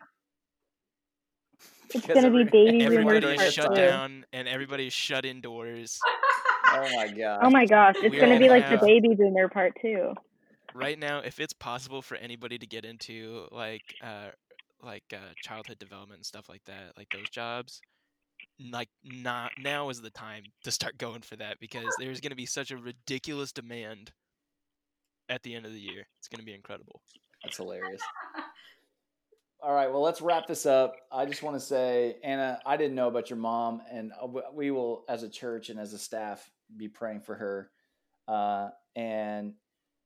[1.94, 3.76] It's gonna be baby boomers Everybody during is shut two.
[3.82, 6.00] time- down, and everybody is shut indoors.
[6.78, 7.40] Oh my god.
[7.42, 10.14] Oh my gosh, it's We gonna be gonna like the have- baby boomer part two.
[10.76, 14.28] Right now if it's possible for anybody to get into like uh
[14.84, 17.82] like uh childhood development and stuff like that like those jobs
[18.72, 22.36] like not now is the time to start going for that because there's going to
[22.36, 24.12] be such a ridiculous demand
[25.30, 27.02] at the end of the year it's going to be incredible
[27.44, 28.02] That's hilarious.
[29.62, 30.96] All right, well, let's wrap this up.
[31.12, 34.70] I just want to say, Anna, I didn't know about your mom, and uh, we
[34.70, 37.72] will, as a church and as a staff, be praying for her.
[38.28, 39.54] Uh, and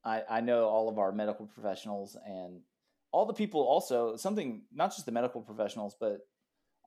[0.04, 2.60] I, I know all of our medical professionals and
[3.12, 6.18] all the people also, something, not just the medical professionals, but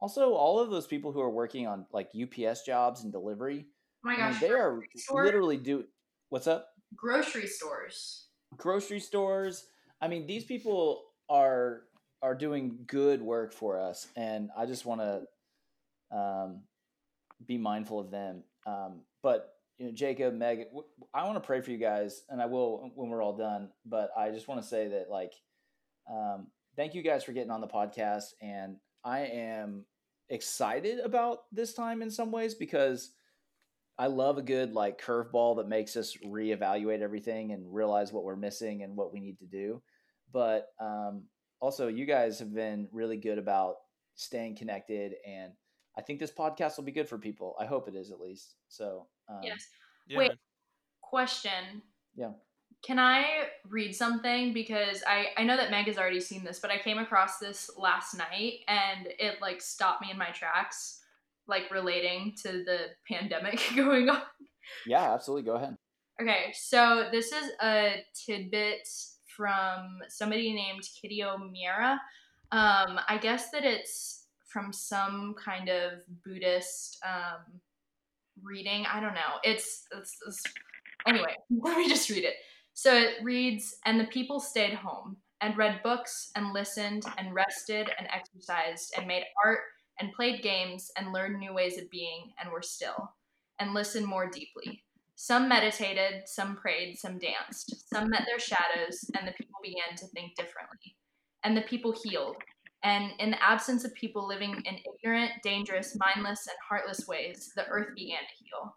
[0.02, 3.66] also all of those people who are working on like UPS jobs and delivery.
[4.06, 4.42] Oh my I mean, gosh.
[4.42, 5.86] they are store- literally do.
[6.30, 6.70] What's up?
[6.96, 8.28] grocery stores.
[8.58, 9.66] grocery stores.
[10.02, 11.84] I mean, these people are
[12.22, 16.62] are doing good work for us, and I just want to um,
[17.46, 18.44] be mindful of them.
[18.66, 20.66] Um, but you know, Jacob, Meg,
[21.14, 23.70] I want to pray for you guys, and I will when we're all done.
[23.86, 25.34] But I just want to say that, like,
[26.12, 29.86] um, thank you guys for getting on the podcast, and I am
[30.30, 33.12] excited about this time in some ways because
[33.98, 38.36] I love a good like curveball that makes us reevaluate everything and realize what we're
[38.36, 39.82] missing and what we need to do.
[40.32, 41.26] But um,
[41.60, 43.76] also, you guys have been really good about
[44.16, 45.54] staying connected, and
[45.98, 47.56] I think this podcast will be good for people.
[47.60, 48.56] I hope it is at least.
[48.68, 49.68] So um, Yes.
[50.08, 50.32] yeah Wait.
[51.02, 51.82] Question.
[52.16, 52.32] Yeah.
[52.84, 53.24] Can I
[53.70, 54.52] read something?
[54.54, 57.70] Because I, I know that Meg has already seen this, but I came across this
[57.78, 61.00] last night and it like stopped me in my tracks,
[61.48, 64.22] like relating to the pandemic going on.
[64.86, 65.44] yeah, absolutely.
[65.44, 65.78] Go ahead.
[66.22, 68.88] Okay, so this is a tidbit
[69.36, 72.00] from somebody named Kitty O'Meara.
[72.52, 74.23] Um, I guess that it's
[74.54, 77.60] from some kind of Buddhist um,
[78.42, 78.86] reading.
[78.86, 79.40] I don't know.
[79.44, 80.44] It's, it's, it's
[81.08, 81.36] anyway.
[81.50, 82.36] Let me just read it.
[82.76, 87.90] So it reads, and the people stayed home and read books and listened and rested
[87.98, 89.60] and exercised and made art
[90.00, 93.12] and played games and learned new ways of being and were still
[93.60, 94.84] and listened more deeply.
[95.16, 97.88] Some meditated, some prayed, some danced.
[97.94, 100.96] Some met their shadows, and the people began to think differently.
[101.44, 102.38] And the people healed.
[102.84, 107.66] And in the absence of people living in ignorant, dangerous, mindless, and heartless ways, the
[107.68, 108.76] earth began to heal.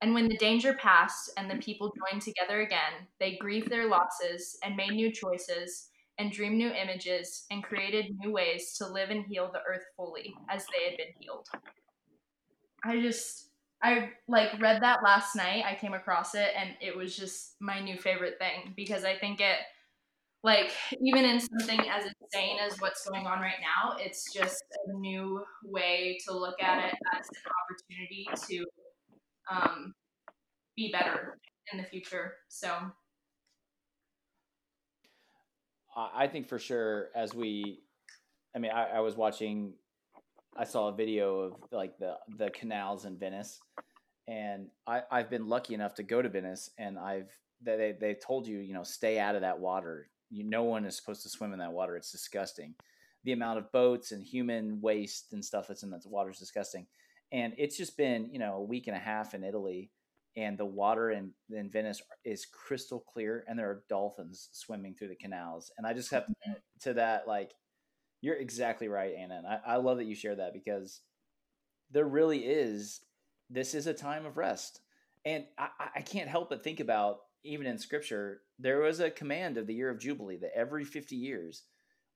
[0.00, 4.58] And when the danger passed and the people joined together again, they grieved their losses
[4.64, 9.24] and made new choices and dreamed new images and created new ways to live and
[9.26, 11.46] heal the earth fully as they had been healed.
[12.84, 13.50] I just
[13.82, 15.64] I like read that last night.
[15.66, 19.40] I came across it and it was just my new favorite thing because I think
[19.40, 19.58] it
[20.42, 24.92] like even in something as insane as what's going on right now, it's just a
[24.92, 28.64] new way to look at it as an opportunity to
[29.50, 29.94] um,
[30.76, 31.38] be better
[31.72, 32.34] in the future.
[32.48, 32.72] So
[35.96, 37.80] I think for sure as we,
[38.56, 39.74] I mean, I, I was watching
[40.56, 43.60] I saw a video of like the the canals in Venice,
[44.28, 47.30] and I I've been lucky enough to go to Venice, and I've
[47.62, 50.08] they they told you you know stay out of that water.
[50.32, 51.96] You no one is supposed to swim in that water.
[51.96, 52.74] It's disgusting.
[53.24, 56.86] The amount of boats and human waste and stuff that's in that water is disgusting.
[57.30, 59.90] And it's just been you know a week and a half in Italy,
[60.36, 65.08] and the water in in Venice is crystal clear, and there are dolphins swimming through
[65.08, 65.70] the canals.
[65.78, 66.96] And I just have to mm-hmm.
[66.96, 67.52] that like
[68.22, 69.36] you're exactly right, Anna.
[69.36, 71.00] And I, I love that you share that because
[71.90, 73.00] there really is
[73.50, 74.80] this is a time of rest.
[75.24, 79.56] And I, I can't help but think about even in scripture, there was a command
[79.58, 81.64] of the year of Jubilee that every 50 years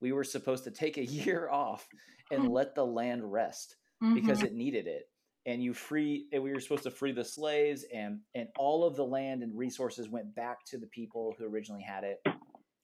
[0.01, 1.89] we were supposed to take a year off
[2.31, 3.77] and let the land rest
[4.15, 4.45] because Mhm.
[4.47, 5.09] it needed it.
[5.47, 8.97] And you free and we were supposed to free the slaves and and all of
[8.97, 12.21] the land and resources went back to the people who originally had it.
[12.25, 12.37] And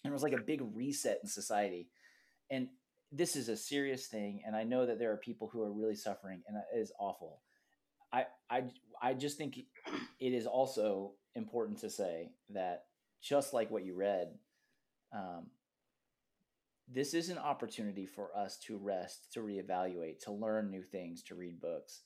[0.05, 1.89] it was like a big reset in society.
[2.51, 2.69] And
[3.11, 5.97] this is a serious thing and I know that there are people who are really
[5.97, 7.43] suffering and it is awful.
[8.13, 8.65] I I
[9.01, 12.85] I just think it is also important to say that
[13.21, 14.29] just like what you read,
[15.13, 15.47] um,
[16.89, 21.35] this is an opportunity for us to rest, to reevaluate, to learn new things, to
[21.35, 22.03] read books,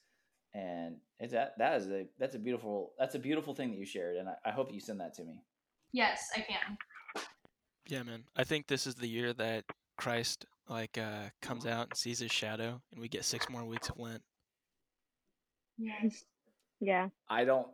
[0.55, 3.87] and it's that that is a that's a beautiful that's a beautiful thing that you
[3.87, 5.43] shared, and I, I hope you send that to me.
[5.93, 6.79] Yes, I can.
[7.89, 8.25] Yeah, man.
[8.37, 9.65] I think this is the year that
[9.97, 13.89] Christ like uh comes out and sees his shadow, and we get six more weeks
[13.89, 14.23] of Lent.
[15.79, 16.25] Yes.
[16.79, 17.09] Yeah.
[17.27, 17.69] I don't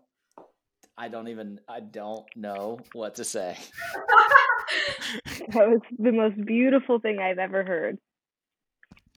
[0.96, 3.59] I don't even I don't know what to say.
[5.48, 7.98] That was the most beautiful thing I've ever heard.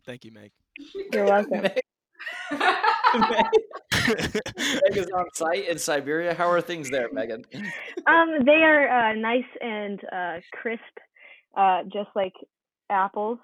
[0.05, 0.51] Thank you, Meg.
[1.13, 1.61] You're welcome.
[1.61, 1.81] Meg,
[2.51, 3.47] Meg
[4.97, 6.33] is on site in Siberia.
[6.33, 7.45] How are things there, Megan?
[8.07, 10.81] Um, they are uh, nice and uh, crisp,
[11.57, 12.33] uh, just like
[12.89, 13.39] apples.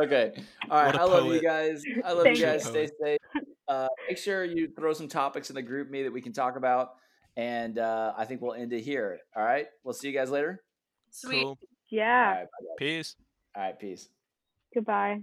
[0.00, 0.32] Okay.
[0.70, 0.94] All right.
[0.94, 1.82] I a I love you guys.
[2.04, 2.64] I love Thank you guys.
[2.64, 2.70] you.
[2.70, 3.18] Stay safe.
[3.68, 6.90] Uh, make sure you throw some topics in the GroupMe that we can talk about.
[7.36, 9.18] And uh, I think we'll end it here.
[9.36, 9.66] All right.
[9.82, 10.62] We'll see you guys later.
[11.10, 11.42] Sweet.
[11.42, 11.58] cool.
[11.90, 12.30] Yeah.
[12.30, 12.40] right.
[12.42, 12.74] bye-bye.
[12.78, 13.16] Peace.
[13.56, 13.78] All right.
[13.78, 14.08] Peace.
[14.74, 15.20] Goodbye.